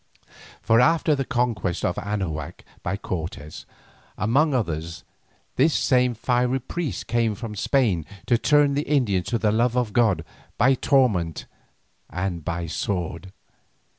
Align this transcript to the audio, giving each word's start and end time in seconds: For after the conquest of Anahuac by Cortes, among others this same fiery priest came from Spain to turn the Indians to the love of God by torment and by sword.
For 0.63 0.81
after 0.81 1.13
the 1.13 1.23
conquest 1.25 1.85
of 1.85 1.95
Anahuac 1.99 2.65
by 2.81 2.97
Cortes, 2.97 3.67
among 4.17 4.51
others 4.51 5.03
this 5.57 5.75
same 5.75 6.15
fiery 6.15 6.57
priest 6.59 7.05
came 7.05 7.35
from 7.35 7.55
Spain 7.55 8.07
to 8.25 8.35
turn 8.39 8.73
the 8.73 8.81
Indians 8.89 9.27
to 9.27 9.37
the 9.37 9.51
love 9.51 9.77
of 9.77 9.93
God 9.93 10.25
by 10.57 10.73
torment 10.73 11.45
and 12.09 12.43
by 12.43 12.65
sword. 12.65 13.31